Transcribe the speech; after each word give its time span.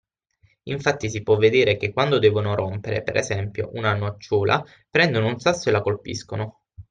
Infatti 0.63 1.11
si 1.11 1.21
può 1.21 1.35
vedere 1.37 1.77
che 1.77 1.93
quando 1.93 2.17
devono 2.17 2.55
rompere, 2.55 3.03
per 3.03 3.17
esempio, 3.17 3.69
una 3.73 3.93
nocciola 3.93 4.65
prendono 4.89 5.27
un 5.27 5.37
sasso 5.37 5.69
e 5.69 5.73
la 5.73 5.81
colpiscono. 5.83 6.61